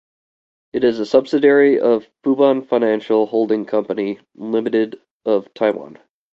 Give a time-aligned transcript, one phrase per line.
[0.73, 5.99] It is a subsidiary of Fubon Financial Holding Company, Limited of Taiwan.